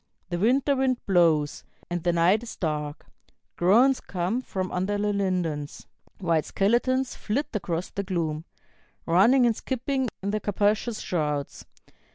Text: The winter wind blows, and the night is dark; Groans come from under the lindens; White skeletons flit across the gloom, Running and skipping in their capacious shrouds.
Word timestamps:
The 0.29 0.39
winter 0.39 0.75
wind 0.75 0.97
blows, 1.05 1.63
and 1.87 2.01
the 2.01 2.11
night 2.11 2.41
is 2.41 2.55
dark; 2.55 3.05
Groans 3.55 3.99
come 3.99 4.41
from 4.41 4.71
under 4.71 4.97
the 4.97 5.13
lindens; 5.13 5.85
White 6.17 6.45
skeletons 6.45 7.13
flit 7.13 7.49
across 7.53 7.91
the 7.91 8.01
gloom, 8.01 8.45
Running 9.05 9.45
and 9.45 9.55
skipping 9.55 10.09
in 10.23 10.31
their 10.31 10.39
capacious 10.39 11.01
shrouds. 11.01 11.65